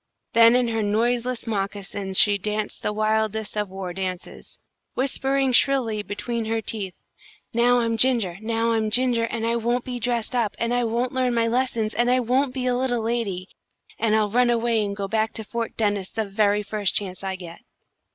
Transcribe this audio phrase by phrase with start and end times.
[0.33, 4.57] Then in her noiseless moccasins she danced the wildest of war dances,
[4.95, 6.95] whispering shrilly between her teeth,
[7.53, 8.39] "Now I'm Ginger!
[8.41, 9.25] Now I'm Ginger!
[9.25, 12.51] And I won't be dressed up, and I won't learn my lessons, and I won't
[12.51, 13.47] be a little lady,
[13.99, 17.35] and I'll run away and go back to Fort Dennis the very first chance I
[17.35, 17.59] get!"